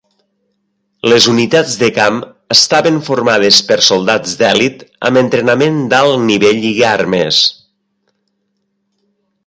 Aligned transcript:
Les 1.11 1.27
unitats 1.33 1.75
de 1.81 1.89
camp 1.97 2.17
estaven 2.55 2.97
formades 3.09 3.61
per 3.69 3.79
soldats 3.89 4.35
d'elit 4.41 4.83
amb 5.11 5.23
entrenament 5.25 5.81
d'alt 5.93 6.27
nivell 6.33 6.67
i 6.75 6.77
armes. 6.97 7.47